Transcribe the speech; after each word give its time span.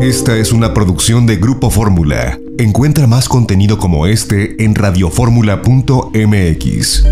Esta 0.00 0.36
es 0.38 0.52
una 0.52 0.72
producción 0.72 1.26
de 1.26 1.36
Grupo 1.36 1.68
Fórmula. 1.68 2.38
Encuentra 2.56 3.06
más 3.06 3.28
contenido 3.28 3.76
como 3.76 4.06
este 4.06 4.64
en 4.64 4.74
radioformula.mx. 4.74 7.04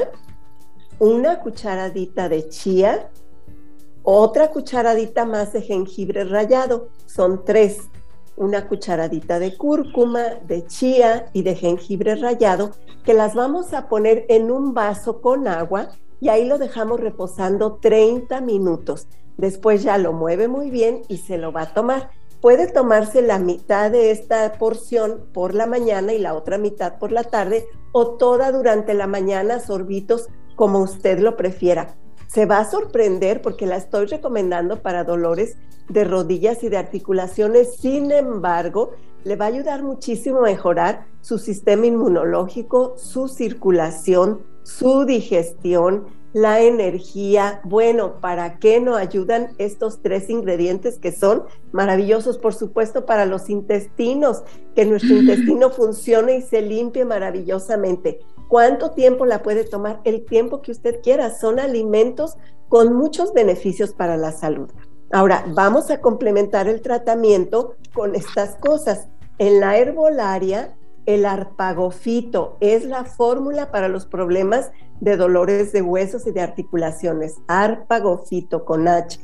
una 0.99 1.41
cucharadita 1.41 2.29
de 2.29 2.47
chía, 2.47 3.09
otra 4.03 4.51
cucharadita 4.51 5.25
más 5.25 5.51
de 5.51 5.63
jengibre 5.63 6.23
rallado, 6.23 6.87
son 7.07 7.43
tres 7.43 7.79
una 8.37 8.67
cucharadita 8.67 9.39
de 9.39 9.55
cúrcuma, 9.55 10.23
de 10.45 10.65
chía 10.65 11.27
y 11.33 11.43
de 11.43 11.55
jengibre 11.55 12.15
rallado, 12.15 12.71
que 13.03 13.13
las 13.13 13.35
vamos 13.35 13.73
a 13.73 13.87
poner 13.87 14.25
en 14.29 14.51
un 14.51 14.73
vaso 14.73 15.21
con 15.21 15.47
agua 15.47 15.89
y 16.19 16.29
ahí 16.29 16.45
lo 16.45 16.57
dejamos 16.57 16.99
reposando 16.99 17.75
30 17.81 18.41
minutos. 18.41 19.07
Después 19.37 19.83
ya 19.83 19.97
lo 19.97 20.13
mueve 20.13 20.47
muy 20.47 20.69
bien 20.69 21.01
y 21.07 21.17
se 21.17 21.37
lo 21.37 21.51
va 21.51 21.63
a 21.63 21.73
tomar. 21.73 22.09
Puede 22.41 22.67
tomarse 22.67 23.21
la 23.21 23.39
mitad 23.39 23.91
de 23.91 24.11
esta 24.11 24.53
porción 24.53 25.25
por 25.33 25.53
la 25.53 25.65
mañana 25.65 26.13
y 26.13 26.19
la 26.19 26.33
otra 26.33 26.57
mitad 26.57 26.99
por 26.99 27.11
la 27.11 27.23
tarde 27.23 27.65
o 27.91 28.17
toda 28.17 28.51
durante 28.51 28.93
la 28.93 29.07
mañana, 29.07 29.59
sorbitos, 29.59 30.27
como 30.55 30.79
usted 30.79 31.19
lo 31.19 31.35
prefiera 31.35 31.95
se 32.27 32.45
va 32.45 32.59
a 32.59 32.69
sorprender 32.69 33.41
porque 33.41 33.65
la 33.65 33.77
estoy 33.77 34.05
recomendando 34.07 34.81
para 34.81 35.03
dolores 35.03 35.57
de 35.89 36.03
rodillas 36.03 36.63
y 36.63 36.69
de 36.69 36.77
articulaciones. 36.77 37.75
Sin 37.77 38.11
embargo, 38.11 38.91
le 39.23 39.35
va 39.35 39.45
a 39.45 39.49
ayudar 39.49 39.83
muchísimo 39.83 40.39
a 40.39 40.43
mejorar 40.43 41.05
su 41.21 41.37
sistema 41.37 41.85
inmunológico, 41.85 42.95
su 42.97 43.27
circulación, 43.27 44.41
su 44.63 45.05
digestión, 45.05 46.05
la 46.33 46.61
energía. 46.61 47.61
Bueno, 47.63 48.19
¿para 48.19 48.59
qué 48.59 48.81
no 48.81 48.95
ayudan 48.95 49.51
estos 49.57 50.01
tres 50.01 50.29
ingredientes 50.29 50.99
que 50.99 51.11
son 51.11 51.43
maravillosos, 51.71 52.37
por 52.37 52.53
supuesto, 52.53 53.05
para 53.05 53.25
los 53.25 53.49
intestinos? 53.49 54.43
Que 54.75 54.85
nuestro 54.85 55.15
intestino 55.15 55.69
funcione 55.69 56.37
y 56.37 56.41
se 56.41 56.61
limpie 56.61 57.05
maravillosamente. 57.05 58.19
¿Cuánto 58.47 58.91
tiempo 58.91 59.25
la 59.25 59.41
puede 59.41 59.63
tomar? 59.63 60.01
El 60.03 60.25
tiempo 60.25 60.61
que 60.61 60.71
usted 60.71 61.01
quiera. 61.01 61.33
Son 61.33 61.59
alimentos 61.59 62.37
con 62.69 62.93
muchos 62.93 63.33
beneficios 63.33 63.93
para 63.93 64.17
la 64.17 64.31
salud. 64.31 64.69
Ahora, 65.11 65.45
vamos 65.53 65.89
a 65.91 66.01
complementar 66.01 66.67
el 66.67 66.81
tratamiento 66.81 67.75
con 67.93 68.15
estas 68.15 68.55
cosas. 68.55 69.07
En 69.37 69.59
la 69.59 69.77
herbolaria, 69.77 70.75
el 71.05 71.25
arpagofito 71.25 72.57
es 72.59 72.85
la 72.85 73.05
fórmula 73.05 73.71
para 73.71 73.87
los 73.87 74.05
problemas 74.05 74.71
de 74.99 75.17
dolores 75.17 75.71
de 75.71 75.81
huesos 75.81 76.25
y 76.27 76.31
de 76.31 76.41
articulaciones. 76.41 77.35
Arpagofito 77.47 78.65
con 78.65 78.87
H. 78.87 79.19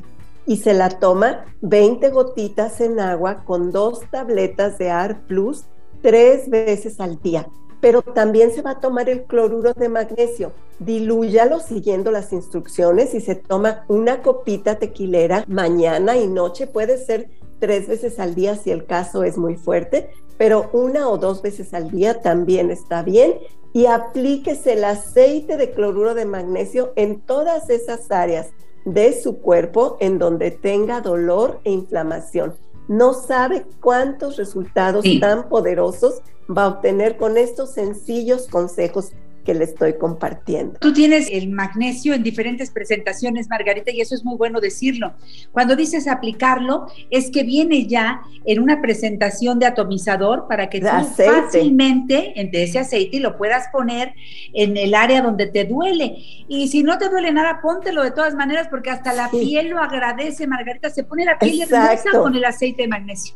Y 0.46 0.58
se 0.58 0.74
la 0.74 0.90
toma 0.90 1.46
20 1.62 2.10
gotitas 2.10 2.82
en 2.82 3.00
agua 3.00 3.44
con 3.46 3.72
dos 3.72 4.02
tabletas 4.12 4.78
de 4.78 4.90
AR 4.90 5.22
Plus 5.28 5.66
tres 6.02 6.50
veces 6.50 7.00
al 7.00 7.22
día 7.22 7.48
pero 7.82 8.04
también 8.04 8.52
se 8.52 8.62
va 8.62 8.72
a 8.72 8.80
tomar 8.80 9.10
el 9.10 9.24
cloruro 9.24 9.74
de 9.74 9.90
magnesio. 9.90 10.54
Dilúyalo 10.80 11.60
siguiendo 11.60 12.12
las 12.12 12.32
instrucciones 12.32 13.14
y 13.16 13.22
se 13.22 13.36
toma 13.36 13.84
una 13.88 14.22
copita 14.22 14.76
tequilera 14.76 15.44
mañana 15.48 16.16
y 16.16 16.28
noche. 16.28 16.68
Puede 16.68 16.98
ser 16.98 17.30
tres 17.60 17.88
veces 17.88 18.20
al 18.20 18.36
día 18.36 18.56
si 18.56 18.72
el 18.72 18.86
caso 18.86 19.24
es 19.24 19.38
muy 19.38 19.56
fuerte, 19.56 20.12
pero 20.38 20.70
una 20.74 21.10
o 21.10 21.18
dos 21.18 21.42
veces 21.42 21.74
al 21.74 21.90
día 21.90 22.22
también 22.22 22.70
está 22.70 23.02
bien. 23.02 23.34
Y 23.74 23.88
aplíquese 23.88 24.74
el 24.74 24.84
aceite 24.84 25.58
de 25.58 25.72
cloruro 25.72 26.14
de 26.14 26.26
magnesio 26.26 26.94
en 26.96 27.22
todas 27.22 27.70
esas 27.70 28.12
áreas 28.12 28.50
de 28.86 29.20
su 29.20 29.40
cuerpo 29.40 29.98
en 30.00 30.20
donde 30.20 30.52
tenga 30.52 31.02
dolor 31.02 31.60
e 31.64 31.72
inflamación 31.72 32.54
no 32.92 33.14
sabe 33.14 33.66
cuántos 33.80 34.36
resultados 34.36 35.06
tan 35.22 35.48
poderosos 35.48 36.22
va 36.50 36.66
a 36.66 36.68
obtener 36.68 37.16
con 37.16 37.38
estos 37.38 37.72
sencillos 37.72 38.50
consejos 38.50 39.14
que 39.44 39.54
le 39.54 39.66
estoy 39.66 39.98
compartiendo. 39.98 40.80
Tú 40.80 40.94
tienes 40.94 41.28
el 41.32 41.50
magnesio 41.50 42.14
en 42.14 42.24
diferentes 42.24 42.70
presentaciones, 42.70 43.50
Margarita, 43.50 43.92
y 43.92 44.02
eso 44.02 44.16
es 44.16 44.24
muy 44.24 44.38
bueno 44.38 44.60
decirlo. 44.60 45.14
Cuando 45.52 45.76
dices 45.76 46.08
aplicarlo, 46.08 46.88
es 47.10 47.32
que 47.32 47.44
viene 47.44 47.86
ya 47.86 48.22
en 48.46 48.62
una 48.62 48.82
presentación 48.82 49.60
de 49.60 49.66
atomizador 49.66 50.48
para 50.48 50.70
que 50.70 50.82
tú 50.82 50.88
fácilmente 50.88 52.34
de 52.52 52.64
ese 52.64 52.80
aceite 52.80 53.20
lo 53.20 53.38
puedas 53.38 53.68
poner 53.72 54.14
en 54.54 54.78
el 54.78 54.94
área 54.94 55.22
donde 55.22 55.48
te 55.48 55.66
duele. 55.66 56.16
Y 56.48 56.68
si 56.68 56.84
no 56.84 56.98
te 56.98 57.10
duele 57.10 57.32
nada, 57.32 57.60
póntelo 57.62 58.04
de 58.04 58.12
todas 58.12 58.36
maneras, 58.36 58.68
porque 58.70 58.90
hasta 58.90 59.14
la 59.14 59.30
piel 59.30 59.70
lo 59.70 59.80
agradece, 59.80 60.48
Margarita. 60.48 60.90
Se 60.90 61.04
pone 61.04 61.26
la 61.26 61.38
piel 61.38 61.62
hermosa 61.62 62.12
con 62.12 62.36
el 62.36 62.46
aceite 62.46 62.84
de 62.84 62.88
magnesio. 62.88 63.36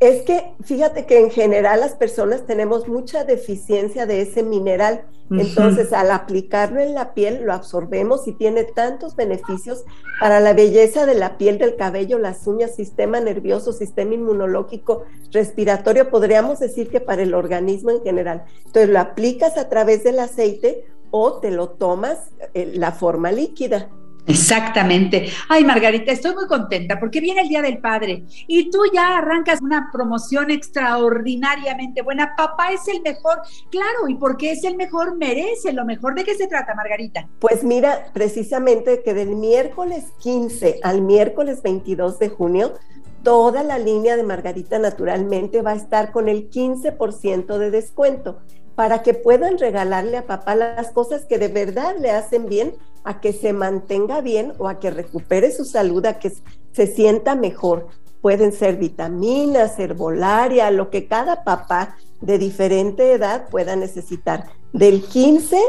Es 0.00 0.22
que 0.22 0.54
fíjate 0.64 1.04
que 1.04 1.20
en 1.20 1.30
general 1.30 1.80
las 1.80 1.94
personas 1.94 2.46
tenemos 2.46 2.88
mucha 2.88 3.24
deficiencia 3.24 4.06
de 4.06 4.22
ese 4.22 4.42
mineral. 4.42 5.04
Entonces, 5.30 5.92
al 5.92 6.10
aplicarlo 6.10 6.80
en 6.80 6.94
la 6.94 7.14
piel, 7.14 7.44
lo 7.44 7.52
absorbemos 7.52 8.26
y 8.26 8.32
tiene 8.32 8.64
tantos 8.64 9.14
beneficios 9.14 9.84
para 10.18 10.40
la 10.40 10.54
belleza 10.54 11.06
de 11.06 11.14
la 11.14 11.38
piel, 11.38 11.58
del 11.58 11.76
cabello, 11.76 12.18
las 12.18 12.46
uñas, 12.48 12.74
sistema 12.74 13.20
nervioso, 13.20 13.72
sistema 13.72 14.14
inmunológico, 14.14 15.04
respiratorio, 15.30 16.10
podríamos 16.10 16.58
decir 16.58 16.88
que 16.88 17.00
para 17.00 17.22
el 17.22 17.34
organismo 17.34 17.90
en 17.90 18.02
general. 18.02 18.44
Entonces, 18.58 18.88
lo 18.88 18.98
aplicas 18.98 19.56
a 19.56 19.68
través 19.68 20.02
del 20.02 20.18
aceite 20.18 20.86
o 21.10 21.40
te 21.40 21.50
lo 21.50 21.68
tomas 21.68 22.18
en 22.54 22.70
eh, 22.70 22.72
la 22.74 22.92
forma 22.92 23.30
líquida. 23.30 23.90
Exactamente. 24.30 25.28
Ay, 25.48 25.64
Margarita, 25.64 26.12
estoy 26.12 26.34
muy 26.34 26.46
contenta 26.46 26.98
porque 27.00 27.20
viene 27.20 27.42
el 27.42 27.48
Día 27.48 27.62
del 27.62 27.78
Padre 27.78 28.24
y 28.46 28.70
tú 28.70 28.82
ya 28.92 29.18
arrancas 29.18 29.60
una 29.60 29.90
promoción 29.92 30.50
extraordinariamente 30.50 32.02
buena. 32.02 32.34
Papá 32.36 32.72
es 32.72 32.86
el 32.88 33.02
mejor, 33.02 33.40
claro, 33.70 34.08
y 34.08 34.14
porque 34.14 34.52
es 34.52 34.64
el 34.64 34.76
mejor, 34.76 35.16
merece 35.16 35.72
lo 35.72 35.84
mejor. 35.84 36.14
¿De 36.14 36.24
qué 36.24 36.34
se 36.34 36.46
trata, 36.46 36.74
Margarita? 36.74 37.28
Pues 37.40 37.64
mira, 37.64 38.06
precisamente 38.12 39.02
que 39.04 39.14
del 39.14 39.36
miércoles 39.36 40.12
15 40.20 40.80
al 40.82 41.02
miércoles 41.02 41.62
22 41.62 42.18
de 42.18 42.28
junio, 42.28 42.74
toda 43.22 43.62
la 43.62 43.78
línea 43.78 44.16
de 44.16 44.22
Margarita 44.22 44.78
naturalmente 44.78 45.62
va 45.62 45.72
a 45.72 45.76
estar 45.76 46.12
con 46.12 46.28
el 46.28 46.50
15% 46.50 47.58
de 47.58 47.70
descuento 47.70 48.40
para 48.80 49.02
que 49.02 49.12
puedan 49.12 49.58
regalarle 49.58 50.16
a 50.16 50.26
papá 50.26 50.54
las 50.54 50.90
cosas 50.92 51.26
que 51.26 51.36
de 51.36 51.48
verdad 51.48 51.96
le 52.00 52.12
hacen 52.12 52.46
bien, 52.46 52.72
a 53.04 53.20
que 53.20 53.34
se 53.34 53.52
mantenga 53.52 54.22
bien 54.22 54.54
o 54.56 54.68
a 54.68 54.80
que 54.80 54.90
recupere 54.90 55.52
su 55.52 55.66
salud, 55.66 56.06
a 56.06 56.18
que 56.18 56.32
se 56.72 56.86
sienta 56.86 57.34
mejor. 57.34 57.88
Pueden 58.22 58.54
ser 58.54 58.76
vitaminas, 58.76 59.78
herbolaria, 59.78 60.70
lo 60.70 60.88
que 60.88 61.06
cada 61.06 61.44
papá 61.44 61.98
de 62.22 62.38
diferente 62.38 63.12
edad 63.12 63.50
pueda 63.50 63.76
necesitar. 63.76 64.46
Del 64.72 65.04
15 65.04 65.60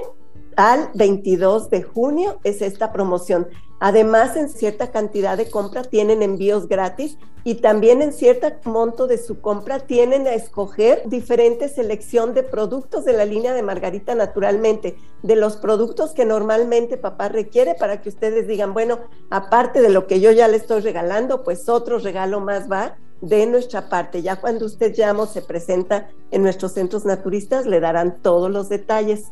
al 0.55 0.89
22 0.93 1.69
de 1.69 1.83
junio 1.83 2.39
es 2.43 2.61
esta 2.61 2.91
promoción. 2.91 3.47
Además, 3.79 4.35
en 4.35 4.49
cierta 4.49 4.91
cantidad 4.91 5.37
de 5.37 5.49
compra 5.49 5.81
tienen 5.81 6.21
envíos 6.21 6.67
gratis 6.67 7.17
y 7.43 7.55
también 7.55 8.03
en 8.03 8.13
cierto 8.13 8.47
monto 8.69 9.07
de 9.07 9.17
su 9.17 9.41
compra 9.41 9.79
tienen 9.79 10.27
a 10.27 10.33
escoger 10.33 11.01
diferente 11.07 11.67
selección 11.67 12.35
de 12.35 12.43
productos 12.43 13.05
de 13.05 13.13
la 13.13 13.25
línea 13.25 13.53
de 13.53 13.63
Margarita 13.63 14.13
naturalmente, 14.13 14.97
de 15.23 15.35
los 15.35 15.57
productos 15.57 16.11
que 16.11 16.25
normalmente 16.25 16.97
papá 16.97 17.29
requiere 17.29 17.73
para 17.73 18.01
que 18.01 18.09
ustedes 18.09 18.47
digan, 18.47 18.73
bueno, 18.73 18.99
aparte 19.31 19.81
de 19.81 19.89
lo 19.89 20.05
que 20.05 20.19
yo 20.19 20.31
ya 20.31 20.47
le 20.47 20.57
estoy 20.57 20.81
regalando, 20.81 21.43
pues 21.43 21.67
otro 21.67 21.97
regalo 21.97 22.39
más 22.39 22.71
va 22.71 22.97
de 23.21 23.45
nuestra 23.45 23.89
parte. 23.89 24.21
Ya 24.21 24.35
cuando 24.35 24.65
usted 24.65 24.93
llama 24.93 25.25
se 25.25 25.41
presenta 25.41 26.09
en 26.31 26.43
nuestros 26.43 26.73
centros 26.73 27.05
naturistas, 27.05 27.65
le 27.65 27.79
darán 27.79 28.21
todos 28.21 28.51
los 28.51 28.69
detalles. 28.69 29.31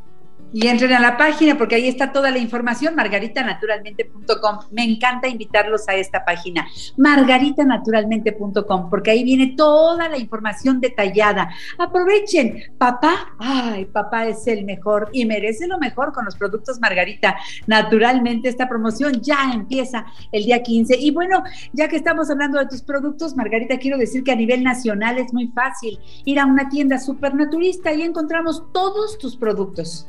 Y 0.52 0.68
entren 0.68 0.94
a 0.94 1.00
la 1.00 1.16
página 1.18 1.58
porque 1.58 1.76
ahí 1.76 1.88
está 1.88 2.12
toda 2.12 2.32
la 2.32 2.40
información, 2.40 2.96
margaritanaturalmente.com. 2.96 4.60
Me 4.72 4.84
encanta 4.84 5.28
invitarlos 5.28 5.88
a 5.88 5.96
esta 5.96 6.26
página, 6.26 6.68
margaritanaturalmente.com, 6.98 8.90
porque 8.90 9.12
ahí 9.12 9.24
viene 9.24 9.54
toda 9.56 10.10
la 10.10 10.18
información 10.18 10.82
detallada. 10.82 11.50
Aprovechen, 11.78 12.64
papá, 12.78 13.34
ay, 13.38 13.86
papá 13.86 14.28
es 14.28 14.48
el 14.48 14.66
mejor 14.66 15.10
y 15.14 15.26
merece 15.26 15.68
lo 15.68 15.78
mejor 15.78 16.14
con 16.14 16.26
los 16.26 16.36
productos 16.36 16.80
Margarita. 16.80 17.38
Naturalmente, 17.68 18.50
esta 18.50 18.68
promoción 18.68 19.22
ya 19.22 19.52
empieza 19.54 20.06
el 20.32 20.46
día 20.46 20.64
15. 20.64 20.98
Y 21.00 21.12
bueno, 21.12 21.44
ya 21.74 21.88
que 21.88 21.96
estamos 21.96 22.30
hablando 22.30 22.60
de 22.60 22.68
tus 22.68 22.82
productos, 22.82 23.36
Margarita, 23.36 23.78
quiero 23.78 23.98
decir 23.98 24.24
que 24.24 24.32
a 24.32 24.36
nivel 24.36 24.64
nacional 24.64 25.18
es 25.18 25.34
muy 25.34 25.48
fácil 25.50 26.00
ir 26.26 26.40
a 26.40 26.46
una 26.46 26.70
tienda 26.70 26.98
supernaturista 27.00 27.94
y 27.94 28.02
encontramos 28.02 28.64
todos 28.74 29.18
tus 29.18 29.36
productos. 29.36 30.08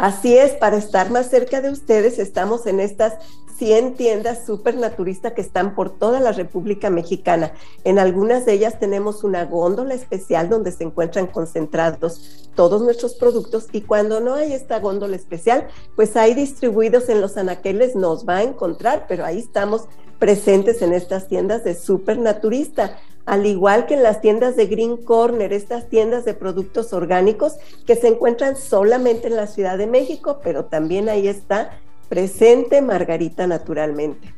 Así 0.00 0.34
es, 0.34 0.52
para 0.52 0.78
estar 0.78 1.10
más 1.10 1.28
cerca 1.28 1.60
de 1.60 1.70
ustedes, 1.70 2.18
estamos 2.18 2.66
en 2.66 2.80
estas 2.80 3.18
100 3.58 3.96
tiendas 3.96 4.46
supernaturistas 4.46 5.34
que 5.34 5.42
están 5.42 5.74
por 5.74 5.90
toda 5.90 6.20
la 6.20 6.32
República 6.32 6.88
Mexicana. 6.88 7.52
En 7.84 7.98
algunas 7.98 8.46
de 8.46 8.54
ellas 8.54 8.78
tenemos 8.80 9.24
una 9.24 9.44
góndola 9.44 9.92
especial 9.92 10.48
donde 10.48 10.72
se 10.72 10.84
encuentran 10.84 11.26
concentrados 11.26 12.48
todos 12.54 12.80
nuestros 12.80 13.14
productos 13.14 13.66
y 13.72 13.82
cuando 13.82 14.20
no 14.20 14.36
hay 14.36 14.54
esta 14.54 14.80
góndola 14.80 15.16
especial, 15.16 15.68
pues 15.96 16.16
hay 16.16 16.32
distribuidos 16.32 17.10
en 17.10 17.20
los 17.20 17.36
anaqueles, 17.36 17.94
nos 17.94 18.26
va 18.26 18.38
a 18.38 18.42
encontrar, 18.42 19.04
pero 19.06 19.26
ahí 19.26 19.40
estamos 19.40 19.86
presentes 20.20 20.82
en 20.82 20.92
estas 20.92 21.26
tiendas 21.26 21.64
de 21.64 21.74
supernaturista 21.74 22.96
al 23.26 23.46
igual 23.46 23.86
que 23.86 23.94
en 23.94 24.02
las 24.02 24.20
tiendas 24.20 24.56
de 24.56 24.66
Green 24.66 24.96
Corner, 24.96 25.52
estas 25.52 25.88
tiendas 25.88 26.24
de 26.24 26.34
productos 26.34 26.92
orgánicos 26.92 27.58
que 27.86 27.94
se 27.94 28.08
encuentran 28.08 28.56
solamente 28.56 29.28
en 29.28 29.36
la 29.36 29.46
Ciudad 29.46 29.78
de 29.78 29.86
México, 29.86 30.40
pero 30.42 30.64
también 30.64 31.08
ahí 31.08 31.28
está 31.28 31.78
presente 32.08 32.82
Margarita 32.82 33.46
naturalmente. 33.46 34.34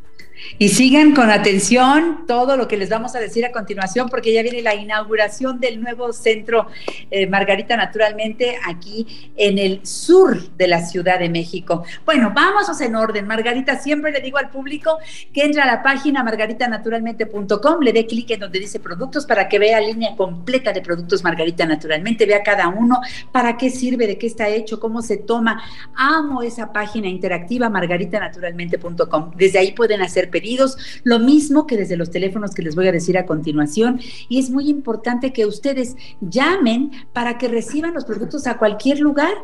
Y 0.58 0.70
sigan 0.70 1.14
con 1.14 1.30
atención 1.30 2.24
todo 2.26 2.56
lo 2.56 2.68
que 2.68 2.76
les 2.76 2.88
vamos 2.88 3.14
a 3.14 3.20
decir 3.20 3.44
a 3.44 3.52
continuación, 3.52 4.08
porque 4.08 4.32
ya 4.32 4.42
viene 4.42 4.62
la 4.62 4.74
inauguración 4.74 5.60
del 5.60 5.80
nuevo 5.80 6.12
centro 6.12 6.66
eh, 7.10 7.26
Margarita 7.26 7.76
Naturalmente 7.76 8.56
aquí 8.66 9.32
en 9.36 9.58
el 9.58 9.84
sur 9.86 10.50
de 10.56 10.68
la 10.68 10.84
Ciudad 10.84 11.18
de 11.18 11.28
México. 11.28 11.84
Bueno, 12.04 12.32
vamos 12.34 12.68
en 12.80 12.94
orden. 12.94 13.26
Margarita, 13.26 13.78
siempre 13.78 14.12
le 14.12 14.20
digo 14.20 14.38
al 14.38 14.50
público 14.50 14.98
que 15.32 15.42
entre 15.42 15.62
a 15.62 15.66
la 15.66 15.82
página 15.82 16.22
margaritanaturalmente.com, 16.22 17.80
le 17.80 17.92
dé 17.92 18.06
clic 18.06 18.30
en 18.30 18.40
donde 18.40 18.58
dice 18.58 18.80
productos 18.80 19.26
para 19.26 19.48
que 19.48 19.58
vea 19.58 19.80
línea 19.80 20.16
completa 20.16 20.72
de 20.72 20.80
productos 20.80 21.22
Margarita 21.22 21.66
Naturalmente, 21.66 22.26
vea 22.26 22.42
cada 22.42 22.68
uno, 22.68 23.00
para 23.30 23.56
qué 23.56 23.70
sirve, 23.70 24.06
de 24.06 24.18
qué 24.18 24.26
está 24.26 24.48
hecho, 24.48 24.80
cómo 24.80 25.02
se 25.02 25.16
toma. 25.18 25.62
Amo 25.94 26.42
esa 26.42 26.72
página 26.72 27.08
interactiva 27.08 27.68
margaritanaturalmente.com. 27.68 29.32
Desde 29.36 29.58
ahí 29.58 29.72
pueden 29.72 30.02
hacer 30.02 30.21
pedidos, 30.26 30.76
lo 31.04 31.18
mismo 31.18 31.66
que 31.66 31.76
desde 31.76 31.96
los 31.96 32.10
teléfonos 32.10 32.54
que 32.54 32.62
les 32.62 32.74
voy 32.74 32.88
a 32.88 32.92
decir 32.92 33.18
a 33.18 33.26
continuación. 33.26 34.00
Y 34.28 34.38
es 34.38 34.50
muy 34.50 34.68
importante 34.68 35.32
que 35.32 35.46
ustedes 35.46 35.96
llamen 36.20 36.90
para 37.12 37.38
que 37.38 37.48
reciban 37.48 37.94
los 37.94 38.04
productos 38.04 38.46
a 38.46 38.58
cualquier 38.58 39.00
lugar. 39.00 39.34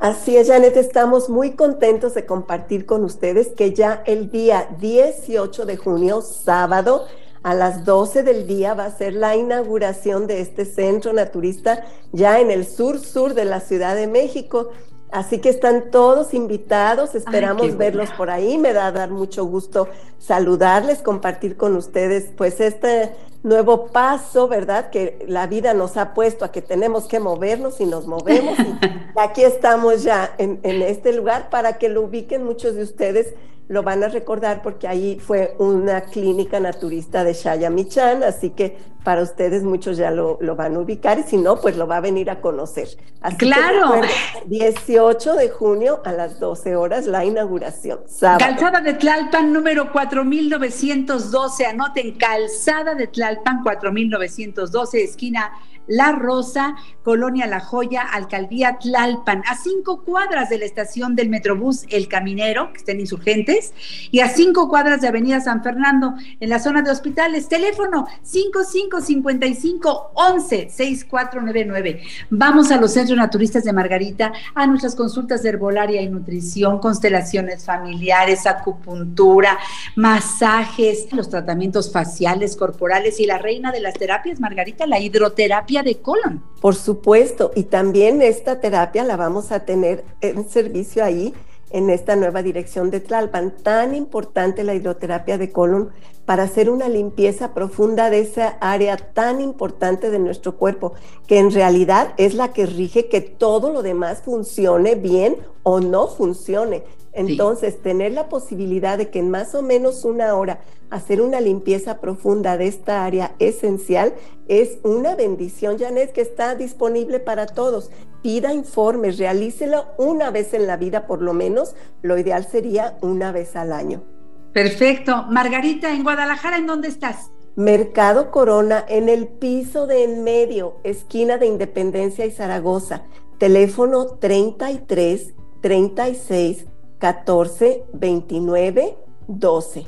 Así 0.00 0.36
es, 0.36 0.46
Janet, 0.46 0.76
estamos 0.76 1.28
muy 1.28 1.52
contentos 1.52 2.14
de 2.14 2.24
compartir 2.24 2.86
con 2.86 3.02
ustedes 3.02 3.48
que 3.48 3.74
ya 3.74 4.04
el 4.06 4.30
día 4.30 4.68
18 4.78 5.66
de 5.66 5.76
junio, 5.76 6.22
sábado, 6.22 7.08
a 7.42 7.54
las 7.54 7.84
12 7.84 8.22
del 8.22 8.46
día 8.46 8.74
va 8.74 8.86
a 8.86 8.96
ser 8.96 9.14
la 9.14 9.36
inauguración 9.36 10.26
de 10.26 10.40
este 10.40 10.64
centro 10.64 11.12
naturista 11.12 11.84
ya 12.12 12.40
en 12.40 12.50
el 12.50 12.66
sur 12.66 12.98
sur 12.98 13.34
de 13.34 13.44
la 13.44 13.60
Ciudad 13.60 13.94
de 13.94 14.06
México. 14.06 14.70
Así 15.10 15.38
que 15.38 15.48
están 15.48 15.90
todos 15.90 16.34
invitados, 16.34 17.14
esperamos 17.14 17.78
verlos 17.78 18.10
por 18.10 18.28
ahí, 18.28 18.58
me 18.58 18.74
da 18.74 18.92
dar 18.92 19.10
mucho 19.10 19.46
gusto 19.46 19.88
saludarles, 20.18 21.00
compartir 21.00 21.56
con 21.56 21.76
ustedes 21.76 22.30
pues 22.36 22.60
este 22.60 23.14
nuevo 23.42 23.86
paso, 23.86 24.48
¿verdad? 24.48 24.90
Que 24.90 25.24
la 25.26 25.46
vida 25.46 25.72
nos 25.72 25.96
ha 25.96 26.12
puesto 26.12 26.44
a 26.44 26.52
que 26.52 26.60
tenemos 26.60 27.06
que 27.06 27.20
movernos 27.20 27.80
y 27.80 27.86
nos 27.86 28.06
movemos. 28.06 28.58
y 29.16 29.18
aquí 29.18 29.42
estamos 29.44 30.02
ya 30.02 30.34
en, 30.36 30.60
en 30.62 30.82
este 30.82 31.14
lugar 31.14 31.48
para 31.48 31.78
que 31.78 31.88
lo 31.88 32.02
ubiquen 32.02 32.44
muchos 32.44 32.74
de 32.74 32.82
ustedes 32.82 33.34
lo 33.68 33.82
van 33.82 34.02
a 34.02 34.08
recordar 34.08 34.62
porque 34.62 34.88
ahí 34.88 35.20
fue 35.20 35.54
una 35.58 36.02
clínica 36.02 36.58
naturista 36.58 37.22
de 37.22 37.34
Shaya 37.34 37.68
Michan, 37.68 38.22
así 38.22 38.50
que 38.50 38.78
para 39.04 39.22
ustedes 39.22 39.62
muchos 39.62 39.96
ya 39.96 40.10
lo, 40.10 40.38
van 40.56 40.74
a 40.74 40.80
ubicar 40.80 41.18
y 41.18 41.22
si 41.22 41.36
no, 41.36 41.60
pues 41.60 41.76
lo 41.76 41.86
va 41.86 41.98
a 41.98 42.00
venir 42.00 42.30
a 42.30 42.40
conocer. 42.40 42.88
Así 43.20 43.36
claro. 43.36 44.00
18 44.46 45.34
de 45.34 45.50
junio 45.50 46.00
a 46.04 46.12
las 46.12 46.40
12 46.40 46.76
horas 46.76 47.06
la 47.06 47.24
inauguración. 47.24 48.00
Calzada 48.20 48.80
de 48.80 48.94
Tlalpan 48.94 49.52
número 49.52 49.92
4912, 49.92 51.66
anoten, 51.66 52.12
Calzada 52.18 52.94
de 52.94 53.06
Tlalpan 53.06 53.62
4912, 53.62 55.04
esquina 55.04 55.52
la 55.88 56.12
Rosa, 56.12 56.76
Colonia 57.02 57.46
La 57.46 57.60
Joya, 57.60 58.02
Alcaldía 58.02 58.78
Tlalpan, 58.78 59.42
a 59.46 59.56
cinco 59.56 60.04
cuadras 60.04 60.50
de 60.50 60.58
la 60.58 60.66
estación 60.66 61.16
del 61.16 61.30
Metrobús 61.30 61.84
El 61.88 62.06
Caminero, 62.06 62.70
que 62.72 62.78
estén 62.78 63.00
insurgentes, 63.00 63.72
y 64.10 64.20
a 64.20 64.28
cinco 64.28 64.68
cuadras 64.68 65.00
de 65.00 65.08
Avenida 65.08 65.40
San 65.40 65.62
Fernando, 65.62 66.14
en 66.38 66.50
la 66.50 66.58
zona 66.58 66.82
de 66.82 66.90
hospitales. 66.90 67.48
Teléfono 67.48 68.06
5555 68.22 70.12
11 70.14 70.68
6499. 70.70 72.02
Vamos 72.30 72.70
a 72.70 72.76
los 72.76 72.92
centros 72.92 73.16
naturistas 73.16 73.64
de 73.64 73.72
Margarita, 73.72 74.32
a 74.54 74.66
nuestras 74.66 74.94
consultas 74.94 75.42
de 75.42 75.48
herbolaria 75.48 76.02
y 76.02 76.08
nutrición, 76.10 76.78
constelaciones 76.78 77.64
familiares, 77.64 78.46
acupuntura, 78.46 79.58
masajes, 79.96 81.10
los 81.12 81.30
tratamientos 81.30 81.90
faciales, 81.90 82.56
corporales 82.56 83.18
y 83.20 83.26
la 83.26 83.38
reina 83.38 83.72
de 83.72 83.80
las 83.80 83.94
terapias, 83.94 84.40
Margarita, 84.40 84.86
la 84.86 85.00
hidroterapia 85.00 85.77
de 85.82 86.00
colon. 86.00 86.42
Por 86.60 86.74
supuesto, 86.74 87.52
y 87.54 87.64
también 87.64 88.22
esta 88.22 88.60
terapia 88.60 89.04
la 89.04 89.16
vamos 89.16 89.52
a 89.52 89.60
tener 89.64 90.04
en 90.20 90.48
servicio 90.48 91.04
ahí 91.04 91.34
en 91.70 91.90
esta 91.90 92.16
nueva 92.16 92.42
dirección 92.42 92.90
de 92.90 93.00
Tlalpan. 93.00 93.54
Tan 93.62 93.94
importante 93.94 94.64
la 94.64 94.74
hidroterapia 94.74 95.38
de 95.38 95.52
colon 95.52 95.90
para 96.24 96.42
hacer 96.42 96.68
una 96.68 96.88
limpieza 96.88 97.54
profunda 97.54 98.10
de 98.10 98.20
esa 98.20 98.58
área 98.60 98.96
tan 98.96 99.40
importante 99.40 100.10
de 100.10 100.18
nuestro 100.18 100.56
cuerpo, 100.56 100.92
que 101.26 101.38
en 101.38 101.50
realidad 101.50 102.12
es 102.18 102.34
la 102.34 102.52
que 102.52 102.66
rige 102.66 103.08
que 103.08 103.22
todo 103.22 103.72
lo 103.72 103.82
demás 103.82 104.22
funcione 104.22 104.94
bien 104.94 105.38
o 105.62 105.80
no 105.80 106.06
funcione. 106.06 106.84
Entonces, 107.18 107.82
tener 107.82 108.12
la 108.12 108.28
posibilidad 108.28 108.96
de 108.96 109.10
que 109.10 109.18
en 109.18 109.28
más 109.28 109.52
o 109.56 109.62
menos 109.62 110.04
una 110.04 110.36
hora 110.36 110.60
hacer 110.88 111.20
una 111.20 111.40
limpieza 111.40 112.00
profunda 112.00 112.56
de 112.56 112.68
esta 112.68 113.04
área 113.04 113.34
esencial 113.40 114.14
es 114.46 114.78
una 114.84 115.16
bendición, 115.16 115.78
Janet, 115.80 116.12
que 116.12 116.20
está 116.20 116.54
disponible 116.54 117.18
para 117.18 117.46
todos. 117.46 117.90
Pida 118.22 118.54
informes, 118.54 119.18
realícelo 119.18 119.86
una 119.98 120.30
vez 120.30 120.54
en 120.54 120.68
la 120.68 120.76
vida 120.76 121.08
por 121.08 121.20
lo 121.20 121.34
menos. 121.34 121.74
Lo 122.02 122.16
ideal 122.18 122.46
sería 122.46 122.96
una 123.02 123.32
vez 123.32 123.56
al 123.56 123.72
año. 123.72 124.04
Perfecto. 124.52 125.24
Margarita, 125.28 125.92
en 125.92 126.04
Guadalajara, 126.04 126.58
¿en 126.58 126.68
dónde 126.68 126.86
estás? 126.86 127.32
Mercado 127.56 128.30
Corona, 128.30 128.84
en 128.88 129.08
el 129.08 129.26
piso 129.26 129.88
de 129.88 130.04
en 130.04 130.22
medio, 130.22 130.76
esquina 130.84 131.36
de 131.36 131.46
Independencia 131.46 132.24
y 132.26 132.30
Zaragoza. 132.30 133.02
Teléfono 133.38 134.06
33 134.06 135.34
36 135.60 136.66
14 136.98 137.84
29 137.92 138.96
12. 139.28 139.86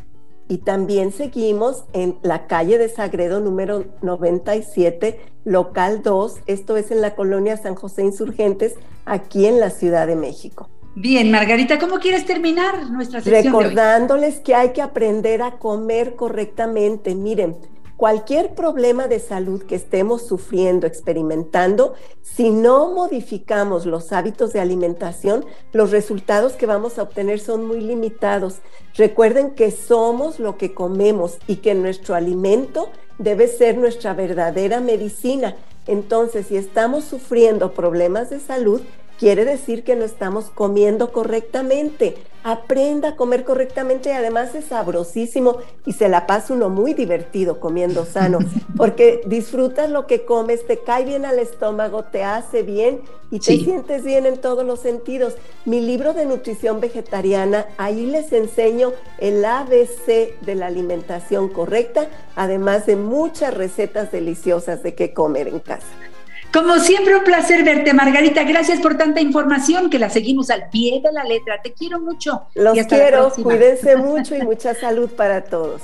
Y 0.48 0.58
también 0.58 1.12
seguimos 1.12 1.84
en 1.92 2.18
la 2.22 2.46
calle 2.46 2.76
de 2.76 2.88
Sagredo 2.88 3.40
número 3.40 3.84
97, 4.02 5.20
local 5.44 6.02
2, 6.02 6.40
esto 6.46 6.76
es 6.76 6.90
en 6.90 7.00
la 7.00 7.14
colonia 7.14 7.56
San 7.56 7.76
José 7.76 8.02
Insurgentes, 8.02 8.74
aquí 9.04 9.46
en 9.46 9.60
la 9.60 9.70
Ciudad 9.70 10.06
de 10.08 10.16
México. 10.16 10.68
Bien, 10.96 11.30
Margarita, 11.30 11.78
¿cómo 11.78 12.00
quieres 12.00 12.26
terminar 12.26 12.90
nuestra 12.90 13.20
sesión? 13.20 13.44
Recordándoles 13.44 14.40
que 14.40 14.56
hay 14.56 14.70
que 14.70 14.82
aprender 14.82 15.40
a 15.40 15.52
comer 15.52 16.16
correctamente. 16.16 17.14
Miren, 17.14 17.56
cualquier 18.00 18.54
problema 18.54 19.08
de 19.08 19.18
salud 19.18 19.64
que 19.64 19.74
estemos 19.74 20.26
sufriendo, 20.26 20.86
experimentando, 20.86 21.92
si 22.22 22.48
no 22.48 22.94
modificamos 22.94 23.84
los 23.84 24.10
hábitos 24.12 24.54
de 24.54 24.60
alimentación, 24.60 25.44
los 25.74 25.90
resultados 25.90 26.54
que 26.54 26.64
vamos 26.64 26.98
a 26.98 27.02
obtener 27.02 27.40
son 27.40 27.66
muy 27.66 27.82
limitados. 27.82 28.60
Recuerden 28.96 29.50
que 29.50 29.70
somos 29.70 30.40
lo 30.40 30.56
que 30.56 30.72
comemos 30.72 31.36
y 31.46 31.56
que 31.56 31.74
nuestro 31.74 32.14
alimento 32.14 32.88
debe 33.18 33.48
ser 33.48 33.76
nuestra 33.76 34.14
verdadera 34.14 34.80
medicina. 34.80 35.56
Entonces, 35.86 36.46
si 36.46 36.56
estamos 36.56 37.04
sufriendo 37.04 37.74
problemas 37.74 38.30
de 38.30 38.40
salud, 38.40 38.80
quiere 39.20 39.44
decir 39.44 39.84
que 39.84 39.96
no 39.96 40.06
estamos 40.06 40.46
comiendo 40.46 41.12
correctamente. 41.12 42.16
Aprenda 42.42 43.10
a 43.10 43.16
comer 43.16 43.44
correctamente 43.44 44.08
y 44.08 44.12
además 44.12 44.54
es 44.54 44.64
sabrosísimo 44.64 45.58
y 45.84 45.92
se 45.92 46.08
la 46.08 46.26
pasa 46.26 46.54
uno 46.54 46.70
muy 46.70 46.94
divertido 46.94 47.60
comiendo 47.60 48.06
sano, 48.06 48.38
porque 48.78 49.20
disfrutas 49.26 49.90
lo 49.90 50.06
que 50.06 50.24
comes, 50.24 50.66
te 50.66 50.78
cae 50.78 51.04
bien 51.04 51.26
al 51.26 51.38
estómago, 51.38 52.04
te 52.04 52.24
hace 52.24 52.62
bien 52.62 53.02
y 53.30 53.40
te 53.40 53.58
sientes 53.58 54.04
bien 54.04 54.24
en 54.24 54.38
todos 54.38 54.64
los 54.64 54.80
sentidos. 54.80 55.34
Mi 55.66 55.82
libro 55.82 56.14
de 56.14 56.24
nutrición 56.24 56.80
vegetariana, 56.80 57.66
ahí 57.76 58.06
les 58.06 58.32
enseño 58.32 58.94
el 59.18 59.44
ABC 59.44 60.40
de 60.40 60.54
la 60.54 60.68
alimentación 60.68 61.50
correcta, 61.50 62.08
además 62.36 62.86
de 62.86 62.96
muchas 62.96 63.52
recetas 63.52 64.10
deliciosas 64.12 64.82
de 64.82 64.94
qué 64.94 65.12
comer 65.12 65.46
en 65.48 65.58
casa. 65.58 66.09
Como 66.52 66.78
siempre, 66.78 67.16
un 67.16 67.24
placer 67.24 67.64
verte, 67.64 67.94
Margarita. 67.94 68.44
Gracias 68.44 68.80
por 68.80 68.96
tanta 68.96 69.20
información 69.20 69.88
que 69.88 69.98
la 69.98 70.10
seguimos 70.10 70.50
al 70.50 70.68
pie 70.68 71.00
de 71.02 71.12
la 71.12 71.24
letra. 71.24 71.62
Te 71.62 71.72
quiero 71.72 72.00
mucho. 72.00 72.42
Los 72.54 72.76
quiero, 72.86 73.30
cuídense 73.30 73.96
mucho 74.02 74.36
y 74.36 74.42
mucha 74.42 74.74
salud 74.74 75.10
para 75.10 75.44
todos. 75.44 75.82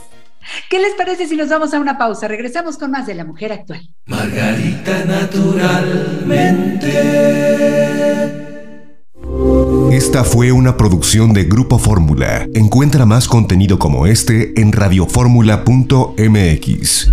¿Qué 0.71 0.79
les 0.79 0.95
parece 0.95 1.27
si 1.27 1.37
nos 1.37 1.49
vamos 1.49 1.75
a 1.75 1.81
una 1.81 1.99
pausa? 1.99 2.29
Regresamos 2.29 2.79
con 2.79 2.91
más 2.91 3.07
de 3.07 3.15
la 3.15 3.25
mujer 3.25 3.53
actual. 3.53 3.81
Margarita 4.07 5.05
naturalmente. 5.05 6.93
Esta 9.93 10.25
fue 10.25 10.53
una 10.53 10.77
producción 10.77 11.33
de 11.33 11.45
Grupo 11.45 11.79
Fórmula. 11.79 12.47
Encuentra 12.55 13.07
más 13.07 13.29
contenido 13.29 13.79
como 13.79 14.07
este 14.07 14.61
en 14.61 14.73
radioformula.mx. 14.73 17.13